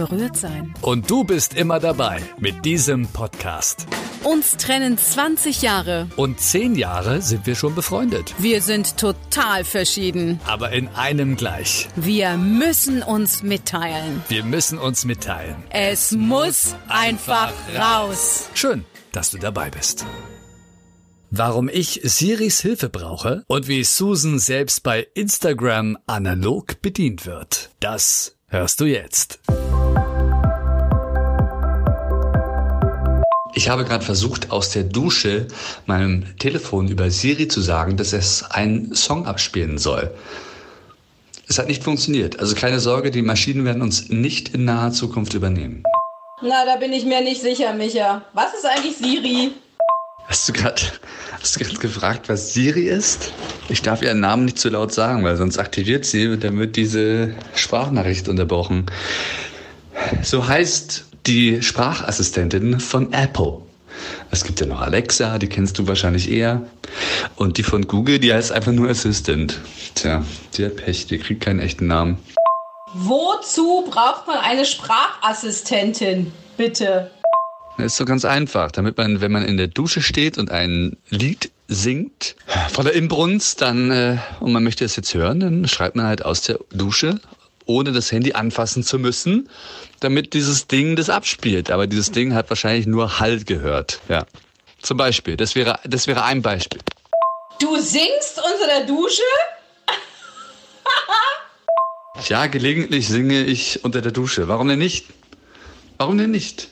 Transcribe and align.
berührt 0.00 0.36
sein. 0.36 0.74
Und 0.80 1.10
du 1.10 1.24
bist 1.24 1.54
immer 1.54 1.78
dabei 1.78 2.22
mit 2.38 2.64
diesem 2.64 3.06
Podcast. 3.08 3.86
Uns 4.24 4.56
trennen 4.56 4.96
20 4.96 5.60
Jahre. 5.62 6.08
Und 6.16 6.40
10 6.40 6.74
Jahre 6.74 7.20
sind 7.20 7.46
wir 7.46 7.54
schon 7.54 7.74
befreundet. 7.74 8.34
Wir 8.38 8.62
sind 8.62 8.96
total 8.96 9.64
verschieden. 9.64 10.40
Aber 10.46 10.72
in 10.72 10.88
einem 10.88 11.36
gleich. 11.36 11.88
Wir 11.96 12.36
müssen 12.36 13.02
uns 13.02 13.42
mitteilen. 13.42 14.22
Wir 14.28 14.44
müssen 14.44 14.78
uns 14.78 15.04
mitteilen. 15.04 15.56
Es 15.70 16.12
muss 16.12 16.74
einfach 16.88 17.52
raus. 17.78 18.48
Schön, 18.54 18.84
dass 19.12 19.30
du 19.30 19.38
dabei 19.38 19.70
bist. 19.70 20.06
Warum 21.30 21.68
ich 21.68 22.00
Siris 22.02 22.60
Hilfe 22.60 22.88
brauche 22.88 23.44
und 23.46 23.68
wie 23.68 23.84
Susan 23.84 24.38
selbst 24.38 24.82
bei 24.82 25.06
Instagram 25.14 25.96
analog 26.06 26.82
bedient 26.82 27.24
wird. 27.24 27.70
Das 27.78 28.36
hörst 28.48 28.80
du 28.80 28.84
jetzt. 28.86 29.38
Ich 33.60 33.68
habe 33.68 33.84
gerade 33.84 34.02
versucht, 34.02 34.52
aus 34.52 34.70
der 34.70 34.84
Dusche 34.84 35.46
meinem 35.84 36.24
Telefon 36.38 36.88
über 36.88 37.10
Siri 37.10 37.46
zu 37.46 37.60
sagen, 37.60 37.98
dass 37.98 38.14
es 38.14 38.42
einen 38.42 38.94
Song 38.94 39.26
abspielen 39.26 39.76
soll. 39.76 40.14
Es 41.46 41.58
hat 41.58 41.66
nicht 41.66 41.84
funktioniert. 41.84 42.40
Also 42.40 42.54
keine 42.54 42.80
Sorge, 42.80 43.10
die 43.10 43.20
Maschinen 43.20 43.66
werden 43.66 43.82
uns 43.82 44.08
nicht 44.08 44.54
in 44.54 44.64
naher 44.64 44.92
Zukunft 44.92 45.34
übernehmen. 45.34 45.82
Na, 46.40 46.64
da 46.64 46.76
bin 46.76 46.94
ich 46.94 47.04
mir 47.04 47.20
nicht 47.20 47.42
sicher, 47.42 47.74
Micha. 47.74 48.22
Was 48.32 48.54
ist 48.54 48.64
eigentlich 48.64 48.96
Siri? 48.96 49.52
Hast 50.26 50.48
du 50.48 50.54
gerade 50.54 50.80
hast 51.42 51.56
du 51.56 51.60
gerade 51.60 51.76
gefragt, 51.76 52.30
was 52.30 52.54
Siri 52.54 52.88
ist? 52.88 53.30
Ich 53.68 53.82
darf 53.82 54.00
ihren 54.00 54.20
Namen 54.20 54.46
nicht 54.46 54.58
zu 54.58 54.70
laut 54.70 54.94
sagen, 54.94 55.22
weil 55.22 55.36
sonst 55.36 55.58
aktiviert 55.58 56.06
sie 56.06 56.28
und 56.28 56.42
dann 56.42 56.58
wird 56.58 56.76
diese 56.76 57.34
Sprachnachricht 57.54 58.26
unterbrochen. 58.26 58.86
So 60.22 60.48
heißt 60.48 61.09
die 61.26 61.62
Sprachassistentin 61.62 62.80
von 62.80 63.12
Apple. 63.12 63.62
Es 64.30 64.44
gibt 64.44 64.60
ja 64.60 64.66
noch 64.66 64.80
Alexa, 64.80 65.38
die 65.38 65.48
kennst 65.48 65.78
du 65.78 65.86
wahrscheinlich 65.86 66.30
eher. 66.30 66.62
Und 67.36 67.58
die 67.58 67.62
von 67.62 67.86
Google, 67.86 68.18
die 68.18 68.32
heißt 68.32 68.52
einfach 68.52 68.72
nur 68.72 68.88
Assistant. 68.88 69.60
Tja, 69.94 70.24
die 70.54 70.66
hat 70.66 70.76
Pech, 70.76 71.06
die 71.06 71.18
kriegt 71.18 71.42
keinen 71.42 71.60
echten 71.60 71.86
Namen. 71.86 72.18
Wozu 72.94 73.84
braucht 73.88 74.26
man 74.26 74.38
eine 74.38 74.64
Sprachassistentin? 74.64 76.32
Bitte. 76.56 77.10
Das 77.76 77.86
ist 77.86 77.96
so 77.96 78.04
ganz 78.04 78.24
einfach, 78.24 78.70
damit 78.72 78.96
man, 78.98 79.20
wenn 79.20 79.32
man 79.32 79.44
in 79.44 79.56
der 79.56 79.68
Dusche 79.68 80.02
steht 80.02 80.38
und 80.38 80.50
ein 80.50 80.96
Lied 81.08 81.50
singt 81.68 82.34
voller 82.72 82.92
Imbrunst, 82.92 83.62
dann 83.62 83.90
äh, 83.90 84.18
und 84.40 84.52
man 84.52 84.64
möchte 84.64 84.84
es 84.84 84.96
jetzt 84.96 85.14
hören, 85.14 85.40
dann 85.40 85.68
schreibt 85.68 85.96
man 85.96 86.06
halt 86.06 86.24
aus 86.24 86.42
der 86.42 86.58
Dusche 86.70 87.20
ohne 87.70 87.92
das 87.92 88.12
Handy 88.12 88.32
anfassen 88.32 88.82
zu 88.82 88.98
müssen, 88.98 89.48
damit 90.00 90.34
dieses 90.34 90.66
Ding 90.66 90.96
das 90.96 91.08
abspielt. 91.08 91.70
Aber 91.70 91.86
dieses 91.86 92.10
Ding 92.10 92.34
hat 92.34 92.50
wahrscheinlich 92.50 92.86
nur 92.86 93.20
Halt 93.20 93.46
gehört. 93.46 94.00
Ja. 94.08 94.26
Zum 94.82 94.96
Beispiel. 94.96 95.36
Das 95.36 95.54
wäre, 95.54 95.78
das 95.84 96.06
wäre 96.06 96.24
ein 96.24 96.42
Beispiel. 96.42 96.80
Du 97.60 97.76
singst 97.76 98.38
unter 98.38 98.66
der 98.66 98.86
Dusche? 98.86 99.22
ja, 102.28 102.46
gelegentlich 102.46 103.08
singe 103.08 103.44
ich 103.44 103.84
unter 103.84 104.00
der 104.00 104.12
Dusche. 104.12 104.48
Warum 104.48 104.68
denn 104.68 104.78
nicht? 104.78 105.06
Warum 105.98 106.16
denn 106.16 106.30
nicht? 106.30 106.68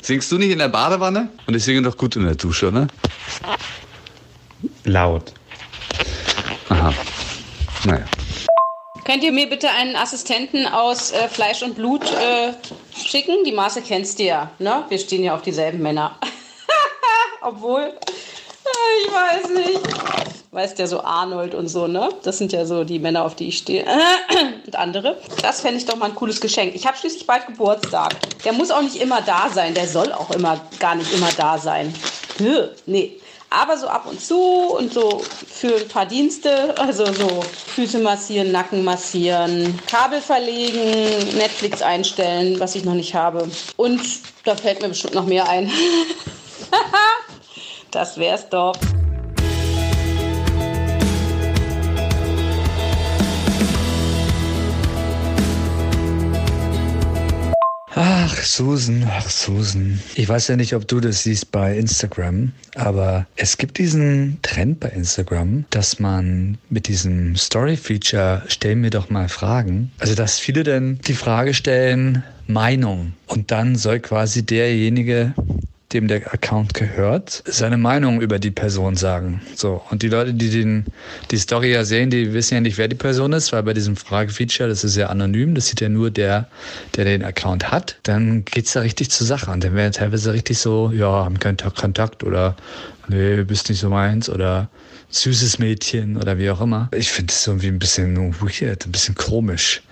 Singst 0.00 0.32
du 0.32 0.38
nicht 0.38 0.50
in 0.50 0.58
der 0.58 0.68
Badewanne? 0.68 1.28
Und 1.46 1.54
ich 1.54 1.62
singe 1.62 1.82
doch 1.82 1.96
gut 1.96 2.16
in 2.16 2.24
der 2.24 2.34
Dusche, 2.34 2.68
oder? 2.68 2.88
Laut. 4.84 5.32
Aha. 6.70 6.92
Naja. 7.84 8.04
Könnt 9.04 9.24
ihr 9.24 9.32
mir 9.32 9.48
bitte 9.48 9.68
einen 9.68 9.96
Assistenten 9.96 10.66
aus 10.66 11.10
äh, 11.10 11.26
Fleisch 11.28 11.62
und 11.62 11.74
Blut 11.74 12.04
äh, 12.12 12.52
schicken? 12.96 13.42
Die 13.44 13.50
Maße 13.50 13.82
kennst 13.82 14.20
du 14.20 14.24
ja, 14.24 14.50
ne? 14.60 14.84
Wir 14.88 14.98
stehen 14.98 15.24
ja 15.24 15.34
auf 15.34 15.42
dieselben 15.42 15.82
Männer. 15.82 16.16
Obwohl, 17.42 17.80
äh, 17.80 19.04
ich 19.04 19.12
weiß 19.12 19.48
nicht. 19.50 19.80
Weißt 20.52 20.78
ja 20.78 20.86
so 20.86 21.00
Arnold 21.00 21.54
und 21.54 21.66
so, 21.66 21.88
ne? 21.88 22.10
Das 22.22 22.38
sind 22.38 22.52
ja 22.52 22.64
so 22.64 22.84
die 22.84 23.00
Männer, 23.00 23.24
auf 23.24 23.34
die 23.34 23.48
ich 23.48 23.58
stehe. 23.58 23.84
und 24.66 24.76
andere. 24.76 25.18
Das 25.40 25.62
fände 25.62 25.78
ich 25.78 25.86
doch 25.86 25.96
mal 25.96 26.10
ein 26.10 26.14
cooles 26.14 26.40
Geschenk. 26.40 26.72
Ich 26.76 26.86
habe 26.86 26.96
schließlich 26.96 27.26
bald 27.26 27.46
Geburtstag. 27.46 28.14
Der 28.44 28.52
muss 28.52 28.70
auch 28.70 28.82
nicht 28.82 28.96
immer 28.96 29.20
da 29.22 29.50
sein. 29.52 29.74
Der 29.74 29.88
soll 29.88 30.12
auch 30.12 30.30
immer 30.30 30.60
gar 30.78 30.94
nicht 30.94 31.12
immer 31.12 31.30
da 31.36 31.58
sein. 31.58 31.92
Nee. 32.86 33.20
Aber 33.52 33.76
so 33.76 33.86
ab 33.86 34.06
und 34.06 34.20
zu 34.20 34.40
und 34.40 34.92
so 34.92 35.18
für 35.20 35.76
ein 35.76 35.88
paar 35.88 36.06
Dienste, 36.06 36.76
also 36.78 37.04
so 37.06 37.42
Füße 37.74 37.98
massieren, 37.98 38.50
Nacken 38.50 38.82
massieren, 38.84 39.78
Kabel 39.86 40.20
verlegen, 40.20 41.36
Netflix 41.36 41.82
einstellen, 41.82 42.58
was 42.60 42.74
ich 42.74 42.84
noch 42.84 42.94
nicht 42.94 43.14
habe. 43.14 43.48
Und 43.76 44.00
da 44.44 44.56
fällt 44.56 44.80
mir 44.80 44.88
bestimmt 44.88 45.14
noch 45.14 45.26
mehr 45.26 45.48
ein. 45.48 45.70
das 47.90 48.16
wär's 48.18 48.48
doch. 48.48 48.74
Ach, 58.24 58.36
Susan, 58.36 59.04
ach, 59.10 59.28
Susan. 59.28 60.00
Ich 60.14 60.28
weiß 60.28 60.46
ja 60.46 60.54
nicht, 60.54 60.76
ob 60.76 60.86
du 60.86 61.00
das 61.00 61.24
siehst 61.24 61.50
bei 61.50 61.76
Instagram, 61.76 62.52
aber 62.76 63.26
es 63.34 63.58
gibt 63.58 63.78
diesen 63.78 64.38
Trend 64.42 64.78
bei 64.78 64.90
Instagram, 64.90 65.64
dass 65.70 65.98
man 65.98 66.56
mit 66.70 66.86
diesem 66.86 67.34
Story-Feature 67.34 68.44
stellen 68.46 68.80
mir 68.80 68.90
doch 68.90 69.10
mal 69.10 69.28
Fragen. 69.28 69.90
Also, 69.98 70.14
dass 70.14 70.38
viele 70.38 70.62
dann 70.62 71.00
die 71.04 71.14
Frage 71.14 71.52
stellen, 71.52 72.22
Meinung. 72.46 73.14
Und 73.26 73.50
dann 73.50 73.74
soll 73.74 73.98
quasi 73.98 74.44
derjenige 74.44 75.34
dem 75.92 76.08
der 76.08 76.32
Account 76.32 76.74
gehört, 76.74 77.42
seine 77.46 77.76
Meinung 77.76 78.20
über 78.20 78.38
die 78.38 78.50
Person 78.50 78.96
sagen. 78.96 79.40
So. 79.54 79.82
Und 79.90 80.02
die 80.02 80.08
Leute, 80.08 80.34
die 80.34 80.50
den, 80.50 80.86
die 81.30 81.38
Story 81.38 81.72
ja 81.72 81.84
sehen, 81.84 82.10
die 82.10 82.32
wissen 82.32 82.54
ja 82.54 82.60
nicht, 82.60 82.78
wer 82.78 82.88
die 82.88 82.96
Person 82.96 83.32
ist, 83.32 83.52
weil 83.52 83.62
bei 83.62 83.74
diesem 83.74 83.96
Fragefeature, 83.96 84.68
das 84.68 84.84
ist 84.84 84.96
ja 84.96 85.06
anonym, 85.08 85.54
das 85.54 85.68
sieht 85.68 85.80
ja 85.80 85.88
nur 85.88 86.10
der, 86.10 86.48
der 86.96 87.04
den 87.04 87.24
Account 87.24 87.70
hat. 87.70 87.96
Dann 88.02 88.44
geht's 88.44 88.72
da 88.72 88.80
richtig 88.80 89.10
zur 89.10 89.26
Sache. 89.26 89.50
Und 89.50 89.64
dann 89.64 89.74
wäre 89.74 89.90
teilweise 89.90 90.32
richtig 90.32 90.58
so, 90.58 90.90
ja, 90.94 91.24
haben 91.24 91.38
keinen 91.38 91.56
Kontakt 91.56 92.24
oder 92.24 92.56
nee, 93.08 93.42
bist 93.44 93.68
nicht 93.68 93.80
so 93.80 93.88
meins 93.88 94.28
oder 94.28 94.68
süßes 95.10 95.58
Mädchen 95.58 96.16
oder 96.16 96.38
wie 96.38 96.50
auch 96.50 96.60
immer. 96.60 96.88
Ich 96.96 97.10
finde 97.10 97.32
es 97.32 97.46
irgendwie 97.46 97.68
ein 97.68 97.78
bisschen 97.78 98.34
weird, 98.40 98.86
ein 98.86 98.92
bisschen 98.92 99.14
komisch 99.14 99.82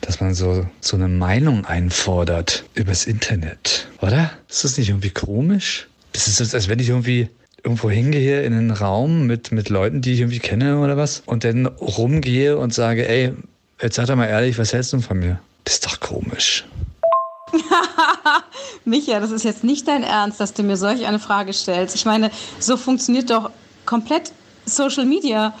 dass 0.00 0.20
man 0.20 0.34
so, 0.34 0.66
so 0.80 0.96
eine 0.96 1.08
Meinung 1.08 1.64
einfordert 1.64 2.64
übers 2.74 3.06
Internet, 3.06 3.79
oder? 4.00 4.30
Ist 4.48 4.64
das 4.64 4.78
nicht 4.78 4.88
irgendwie 4.88 5.10
komisch? 5.10 5.88
Das 6.12 6.26
ist 6.26 6.38
so, 6.38 6.56
als 6.56 6.68
wenn 6.68 6.78
ich 6.78 6.88
irgendwie 6.88 7.28
irgendwo 7.62 7.90
hingehe 7.90 8.42
in 8.42 8.54
einen 8.54 8.70
Raum 8.70 9.26
mit, 9.26 9.52
mit 9.52 9.68
Leuten, 9.68 10.00
die 10.00 10.14
ich 10.14 10.20
irgendwie 10.20 10.38
kenne 10.38 10.80
oder 10.80 10.96
was, 10.96 11.22
und 11.26 11.44
dann 11.44 11.66
rumgehe 11.66 12.56
und 12.56 12.72
sage, 12.72 13.08
ey, 13.08 13.32
jetzt 13.80 13.96
sag 13.96 14.06
doch 14.06 14.16
mal 14.16 14.26
ehrlich, 14.26 14.58
was 14.58 14.72
hältst 14.72 14.92
du 14.92 15.00
von 15.00 15.18
mir? 15.18 15.40
Das 15.64 15.74
ist 15.74 15.86
doch 15.86 16.00
komisch. 16.00 16.64
Micha, 18.84 19.20
das 19.20 19.30
ist 19.30 19.44
jetzt 19.44 19.64
nicht 19.64 19.88
dein 19.88 20.02
Ernst, 20.02 20.40
dass 20.40 20.54
du 20.54 20.62
mir 20.62 20.76
solch 20.76 21.06
eine 21.06 21.18
Frage 21.18 21.52
stellst. 21.52 21.94
Ich 21.94 22.04
meine, 22.04 22.30
so 22.58 22.76
funktioniert 22.76 23.30
doch 23.30 23.50
komplett 23.84 24.32
Social 24.64 25.04
Media. 25.04 25.54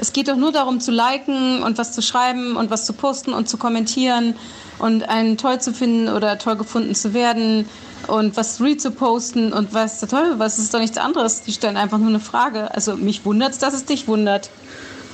Es 0.00 0.14
geht 0.14 0.28
doch 0.28 0.36
nur 0.36 0.50
darum 0.50 0.80
zu 0.80 0.90
liken 0.90 1.62
und 1.62 1.76
was 1.76 1.92
zu 1.92 2.00
schreiben 2.00 2.56
und 2.56 2.70
was 2.70 2.86
zu 2.86 2.94
posten 2.94 3.34
und 3.34 3.50
zu 3.50 3.58
kommentieren 3.58 4.34
und 4.78 5.06
einen 5.06 5.36
toll 5.36 5.60
zu 5.60 5.74
finden 5.74 6.08
oder 6.08 6.38
toll 6.38 6.56
gefunden 6.56 6.94
zu 6.94 7.12
werden 7.12 7.68
und 8.06 8.34
was 8.34 8.56
zu 8.56 8.90
posten 8.92 9.52
und 9.52 9.74
was 9.74 10.00
toll, 10.00 10.36
was 10.38 10.58
ist 10.58 10.72
doch 10.72 10.80
nichts 10.80 10.96
anderes. 10.96 11.42
Die 11.42 11.52
stellen 11.52 11.76
einfach 11.76 11.98
nur 11.98 12.08
eine 12.08 12.20
Frage. 12.20 12.74
Also 12.74 12.96
mich 12.96 13.26
wundert 13.26 13.50
es, 13.50 13.58
dass 13.58 13.74
es 13.74 13.84
dich 13.84 14.08
wundert. 14.08 14.48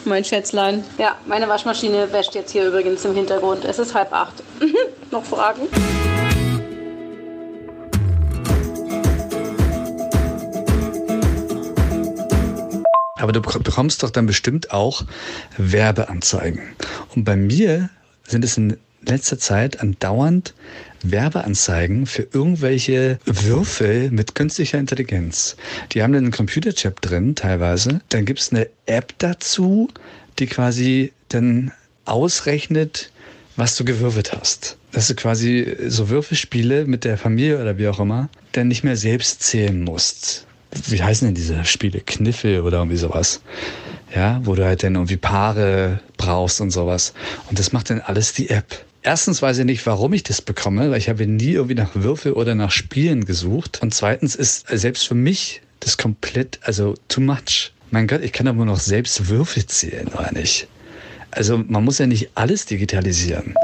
Mein 0.04 0.24
Schätzlein. 0.24 0.84
Ja, 0.98 1.16
meine 1.26 1.48
Waschmaschine 1.48 2.12
wäscht 2.12 2.36
jetzt 2.36 2.52
hier 2.52 2.68
übrigens 2.68 3.04
im 3.04 3.14
Hintergrund. 3.14 3.64
Es 3.64 3.80
ist 3.80 3.92
halb 3.92 4.12
acht. 4.12 4.34
Noch 5.10 5.24
Fragen? 5.24 5.62
Aber 13.16 13.32
du 13.32 13.40
bekommst 13.40 14.02
doch 14.02 14.10
dann 14.10 14.26
bestimmt 14.26 14.70
auch 14.70 15.04
Werbeanzeigen. 15.56 16.60
Und 17.14 17.24
bei 17.24 17.36
mir 17.36 17.90
sind 18.24 18.44
es 18.44 18.56
in 18.56 18.76
letzter 19.06 19.38
Zeit 19.38 19.80
andauernd 19.80 20.54
Werbeanzeigen 21.02 22.06
für 22.06 22.26
irgendwelche 22.32 23.18
Würfel 23.24 24.10
mit 24.10 24.34
künstlicher 24.34 24.78
Intelligenz. 24.78 25.56
Die 25.92 26.02
haben 26.02 26.12
dann 26.12 26.24
einen 26.24 26.32
Computerchip 26.32 27.00
drin 27.00 27.34
teilweise. 27.34 28.00
Dann 28.08 28.24
gibt 28.24 28.40
es 28.40 28.52
eine 28.52 28.68
App 28.86 29.14
dazu, 29.18 29.88
die 30.38 30.46
quasi 30.46 31.12
dann 31.28 31.72
ausrechnet, 32.04 33.10
was 33.56 33.76
du 33.76 33.84
gewürfelt 33.84 34.32
hast. 34.32 34.76
Dass 34.92 35.08
du 35.08 35.14
quasi 35.14 35.76
so 35.86 36.08
Würfelspiele 36.08 36.86
mit 36.86 37.04
der 37.04 37.18
Familie 37.18 37.60
oder 37.60 37.78
wie 37.78 37.88
auch 37.88 38.00
immer, 38.00 38.28
dann 38.52 38.68
nicht 38.68 38.84
mehr 38.84 38.96
selbst 38.96 39.42
zählen 39.42 39.82
musst. 39.82 40.45
Wie 40.70 41.02
heißen 41.02 41.28
denn 41.28 41.34
diese 41.34 41.64
Spiele? 41.64 42.00
Kniffel 42.00 42.60
oder 42.60 42.78
irgendwie 42.78 42.96
sowas. 42.96 43.40
Ja, 44.14 44.40
wo 44.44 44.54
du 44.54 44.64
halt 44.64 44.82
dann 44.82 44.94
irgendwie 44.94 45.16
Paare 45.16 46.00
brauchst 46.16 46.60
und 46.60 46.70
sowas. 46.70 47.12
Und 47.48 47.58
das 47.58 47.72
macht 47.72 47.90
dann 47.90 48.00
alles 48.00 48.32
die 48.32 48.50
App. 48.50 48.84
Erstens 49.02 49.40
weiß 49.40 49.58
ich 49.58 49.64
nicht, 49.64 49.86
warum 49.86 50.12
ich 50.12 50.22
das 50.22 50.42
bekomme, 50.42 50.90
weil 50.90 50.98
ich 50.98 51.08
habe 51.08 51.26
nie 51.26 51.52
irgendwie 51.52 51.74
nach 51.74 51.94
Würfel 51.94 52.32
oder 52.32 52.54
nach 52.54 52.72
Spielen 52.72 53.24
gesucht. 53.24 53.80
Und 53.82 53.94
zweitens 53.94 54.34
ist 54.34 54.66
selbst 54.68 55.06
für 55.06 55.14
mich 55.14 55.62
das 55.80 55.96
komplett, 55.96 56.58
also 56.62 56.94
too 57.08 57.20
much. 57.20 57.72
Mein 57.90 58.08
Gott, 58.08 58.22
ich 58.22 58.32
kann 58.32 58.48
aber 58.48 58.64
noch 58.64 58.80
selbst 58.80 59.28
Würfel 59.28 59.66
zählen, 59.66 60.08
oder 60.08 60.32
nicht? 60.32 60.66
Also 61.30 61.58
man 61.58 61.84
muss 61.84 61.98
ja 61.98 62.06
nicht 62.06 62.30
alles 62.34 62.66
digitalisieren. 62.66 63.54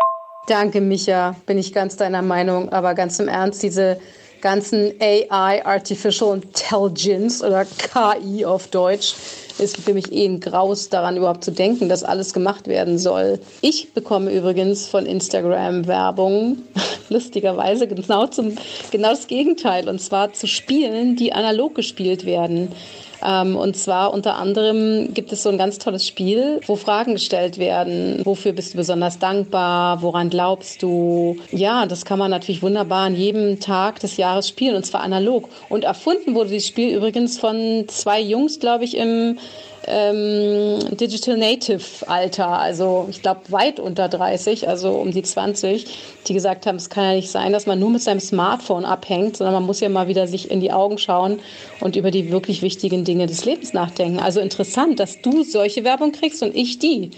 Danke, 0.47 0.81
Micha, 0.81 1.37
bin 1.47 1.59
ich 1.59 1.73
ganz 1.73 1.97
deiner 1.97 2.23
Meinung. 2.23 2.69
Aber 2.71 2.95
ganz 2.95 3.19
im 3.19 3.29
Ernst, 3.29 3.63
diese 3.63 3.99
ganzen 4.43 4.93
AI, 5.00 5.65
Artificial 5.65 6.35
Intelligence 6.35 7.43
oder 7.43 7.65
KI 7.65 8.44
auf 8.44 8.67
Deutsch, 8.67 9.15
ist 9.59 9.77
für 9.79 9.95
mich 9.95 10.13
eh 10.13 10.27
ein 10.27 10.41
Graus 10.41 10.89
daran 10.89 11.17
überhaupt 11.17 11.45
zu 11.45 11.53
denken, 11.53 11.89
dass 11.89 12.05
alles 12.05 12.33
gemacht 12.33 12.69
werden 12.69 12.99
soll. 12.99 13.39
Ich 13.61 13.93
bekomme 13.93 14.33
übrigens 14.33 14.87
von 14.87 15.07
Instagram 15.07 15.87
Werbung, 15.87 16.59
lustigerweise 17.09 17.87
genau, 17.87 18.27
zum, 18.27 18.57
genau 18.91 19.11
das 19.11 19.27
Gegenteil, 19.27 19.89
und 19.89 20.01
zwar 20.01 20.33
zu 20.33 20.47
Spielen, 20.47 21.17
die 21.17 21.33
analog 21.33 21.75
gespielt 21.75 22.25
werden. 22.25 22.69
Ähm, 23.25 23.57
und 23.57 23.77
zwar 23.77 24.13
unter 24.13 24.37
anderem 24.37 25.15
gibt 25.15 25.33
es 25.33 25.43
so 25.43 25.49
ein 25.49 25.59
ganz 25.59 25.79
tolles 25.79 26.07
Spiel, 26.07 26.61
wo 26.67 26.77
Fragen 26.77 27.15
gestellt 27.15 27.59
werden. 27.59 28.21
Wofür 28.25 28.53
bist 28.53 28.75
du 28.75 28.79
besonders 28.79 29.19
dankbar? 29.19 30.03
Woran 30.03 30.31
glaubst 30.31 30.83
du? 30.83 31.37
Ja, 31.51 31.87
das 31.87 32.05
kann 32.05 32.19
man 32.19 32.31
natürlich 32.31 32.63
wunderbar 32.63 33.07
an 33.07 33.15
jedem 33.15 33.61
Tag 33.61 34.01
des 34.01 34.17
Jahres 34.17 34.49
spielen 34.49 34.75
und 34.75 34.85
zwar 34.85 35.03
analog. 35.03 35.49
Und 35.69 35.85
erfunden 35.85 36.35
wurde 36.35 36.51
dieses 36.51 36.69
Spiel 36.69 36.95
übrigens 36.95 37.39
von 37.39 37.85
zwei 37.89 38.21
Jungs, 38.21 38.59
glaube 38.59 38.85
ich, 38.85 38.97
im 38.97 39.39
ähm, 39.87 40.97
Digital 40.97 41.37
Native 41.37 41.83
Alter, 42.06 42.49
also 42.49 43.06
ich 43.11 43.23
glaube 43.23 43.41
weit 43.49 43.81
unter 43.81 44.09
30, 44.09 44.69
also 44.69 44.93
um 44.93 45.11
die 45.11 45.23
20, 45.23 45.87
die 46.27 46.35
gesagt 46.35 46.67
haben, 46.67 46.77
es 46.77 46.89
kann 46.89 47.05
ja 47.05 47.12
nicht 47.15 47.31
sein, 47.31 47.53
dass 47.53 47.67
man 47.67 47.81
nur 47.81 47.91
mit 47.91 48.03
seinem 48.03 48.21
Smartphone 48.21 48.85
abhängt, 48.85 49.37
sondern 49.37 49.55
man 49.55 49.65
muss 49.65 49.81
ja 49.81 49.89
mal 49.89 50.09
wieder 50.09 50.27
sich 50.27 50.50
in 50.50 50.61
die 50.61 50.73
Augen 50.73 50.99
schauen 50.99 51.41
und 51.81 51.97
über 51.97 52.11
die 52.11 52.31
wirklich 52.31 52.62
wichtigen 52.62 53.05
Dinge 53.05 53.27
des 53.27 53.44
Lebens 53.44 53.73
nachdenken. 53.73 54.21
Also 54.21 54.41
interessant, 54.41 55.00
dass 55.00 55.21
du 55.21 55.43
solche 55.43 55.83
Werbung 55.85 56.12
kriegst 56.12 56.43
und 56.43 56.55
ich 56.55 56.79
die. 56.79 57.11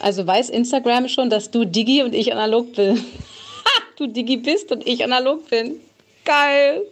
Also 0.00 0.26
weiß 0.26 0.50
Instagram 0.50 1.08
schon, 1.08 1.30
dass 1.30 1.50
du 1.50 1.64
Digi 1.64 2.02
und 2.02 2.14
ich 2.14 2.32
analog 2.32 2.74
bin. 2.74 3.04
du 3.96 4.08
Digi 4.08 4.38
bist 4.38 4.72
und 4.72 4.86
ich 4.86 5.04
analog 5.04 5.48
bin. 5.48 5.76
Geil. 6.30 6.82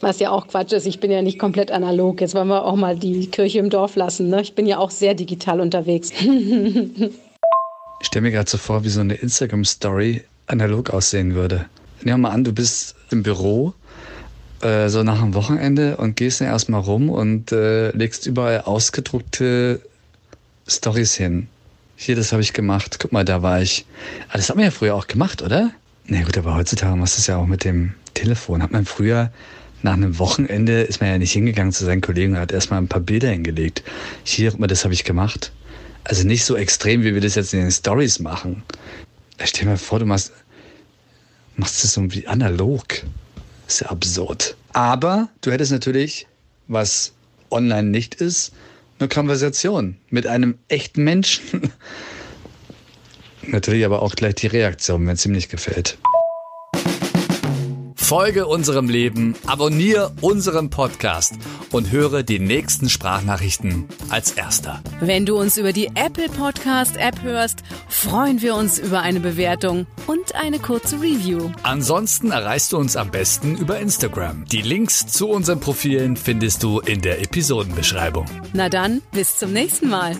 Was 0.00 0.18
ja 0.18 0.30
auch 0.30 0.48
Quatsch 0.48 0.72
ist, 0.72 0.86
ich 0.86 0.98
bin 0.98 1.10
ja 1.10 1.20
nicht 1.20 1.38
komplett 1.38 1.70
analog. 1.70 2.22
Jetzt 2.22 2.34
wollen 2.34 2.48
wir 2.48 2.64
auch 2.64 2.76
mal 2.76 2.96
die 2.96 3.26
Kirche 3.26 3.58
im 3.58 3.68
Dorf 3.68 3.96
lassen. 3.96 4.30
Ne? 4.30 4.40
Ich 4.40 4.54
bin 4.54 4.64
ja 4.64 4.78
auch 4.78 4.90
sehr 4.90 5.12
digital 5.12 5.60
unterwegs. 5.60 6.10
ich 6.20 8.06
stelle 8.06 8.22
mir 8.22 8.30
gerade 8.30 8.48
so 8.48 8.56
vor, 8.56 8.82
wie 8.82 8.88
so 8.88 9.00
eine 9.00 9.12
Instagram-Story 9.12 10.24
analog 10.46 10.88
aussehen 10.88 11.34
würde. 11.34 11.66
Nehmen 12.00 12.22
wir 12.22 12.28
mal 12.28 12.30
an, 12.30 12.44
du 12.44 12.52
bist 12.52 12.94
im 13.10 13.22
Büro, 13.22 13.74
äh, 14.62 14.88
so 14.88 15.02
nach 15.02 15.20
dem 15.20 15.34
Wochenende 15.34 15.98
und 15.98 16.16
gehst 16.16 16.40
dann 16.40 16.48
erstmal 16.48 16.80
rum 16.80 17.10
und 17.10 17.52
äh, 17.52 17.90
legst 17.90 18.26
überall 18.26 18.62
ausgedruckte 18.62 19.82
Stories 20.66 21.14
hin. 21.14 21.48
Hier, 21.96 22.16
das 22.16 22.32
habe 22.32 22.40
ich 22.40 22.54
gemacht. 22.54 22.96
Guck 23.00 23.12
mal, 23.12 23.26
da 23.26 23.42
war 23.42 23.60
ich. 23.60 23.84
Ah, 24.30 24.38
das 24.38 24.48
hat 24.48 24.56
man 24.56 24.64
ja 24.64 24.70
früher 24.70 24.94
auch 24.94 25.08
gemacht, 25.08 25.42
oder? 25.42 25.72
Na 26.08 26.22
gut, 26.22 26.38
aber 26.38 26.54
heutzutage 26.54 26.96
machst 26.96 27.18
du 27.18 27.20
es 27.20 27.26
ja 27.26 27.36
auch 27.36 27.46
mit 27.46 27.64
dem 27.64 27.94
Telefon. 28.14 28.62
Hat 28.62 28.70
man 28.70 28.84
früher 28.84 29.32
nach 29.82 29.94
einem 29.94 30.18
Wochenende 30.18 30.82
ist 30.82 31.00
man 31.00 31.10
ja 31.10 31.18
nicht 31.18 31.32
hingegangen 31.32 31.72
zu 31.72 31.84
seinen 31.84 32.00
Kollegen 32.00 32.34
und 32.34 32.38
hat 32.38 32.52
erstmal 32.52 32.80
ein 32.80 32.88
paar 32.88 33.00
Bilder 33.00 33.28
hingelegt. 33.28 33.82
Hier, 34.24 34.50
guck 34.50 34.60
mal, 34.60 34.66
das 34.66 34.84
habe 34.84 34.94
ich 34.94 35.04
gemacht. 35.04 35.52
Also 36.04 36.26
nicht 36.26 36.44
so 36.44 36.56
extrem, 36.56 37.02
wie 37.02 37.14
wir 37.14 37.20
das 37.20 37.34
jetzt 37.34 37.52
in 37.52 37.60
den 37.60 37.70
Stories 37.70 38.20
machen. 38.20 38.62
Stell 39.42 39.64
dir 39.64 39.70
mal 39.70 39.76
vor, 39.76 39.98
du 39.98 40.06
machst, 40.06 40.32
machst 41.56 41.82
das 41.82 41.96
irgendwie 41.96 42.26
analog. 42.26 42.86
Das 43.66 43.74
ist 43.74 43.80
ja 43.80 43.88
absurd. 43.88 44.56
Aber 44.72 45.28
du 45.40 45.50
hättest 45.50 45.72
natürlich, 45.72 46.26
was 46.68 47.12
online 47.50 47.90
nicht 47.90 48.14
ist, 48.14 48.52
eine 48.98 49.08
Konversation 49.08 49.96
mit 50.10 50.26
einem 50.26 50.56
echten 50.68 51.04
Menschen. 51.04 51.72
Natürlich 53.48 53.84
aber 53.84 54.02
auch 54.02 54.14
gleich 54.14 54.36
die 54.36 54.46
Reaktion, 54.46 55.06
wenn 55.06 55.14
es 55.14 55.26
ihm 55.26 55.32
nicht 55.32 55.50
gefällt. 55.50 55.98
Folge 58.06 58.46
unserem 58.46 58.88
Leben, 58.88 59.34
abonniere 59.46 60.12
unseren 60.20 60.70
Podcast 60.70 61.34
und 61.72 61.90
höre 61.90 62.22
die 62.22 62.38
nächsten 62.38 62.88
Sprachnachrichten 62.88 63.88
als 64.10 64.30
erster. 64.30 64.80
Wenn 65.00 65.26
du 65.26 65.36
uns 65.36 65.58
über 65.58 65.72
die 65.72 65.88
Apple 65.96 66.28
Podcast 66.28 66.96
App 66.98 67.20
hörst, 67.22 67.64
freuen 67.88 68.42
wir 68.42 68.54
uns 68.54 68.78
über 68.78 69.00
eine 69.00 69.18
Bewertung 69.18 69.88
und 70.06 70.36
eine 70.36 70.60
kurze 70.60 71.00
Review. 71.00 71.50
Ansonsten 71.64 72.30
erreichst 72.30 72.72
du 72.72 72.76
uns 72.76 72.94
am 72.94 73.10
besten 73.10 73.56
über 73.56 73.80
Instagram. 73.80 74.44
Die 74.52 74.62
Links 74.62 75.08
zu 75.08 75.28
unseren 75.28 75.58
Profilen 75.58 76.16
findest 76.16 76.62
du 76.62 76.78
in 76.78 77.00
der 77.00 77.20
Episodenbeschreibung. 77.22 78.26
Na 78.52 78.68
dann, 78.68 79.02
bis 79.10 79.36
zum 79.36 79.52
nächsten 79.52 79.88
Mal. 79.88 80.16